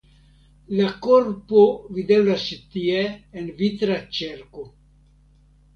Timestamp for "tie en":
2.77-3.55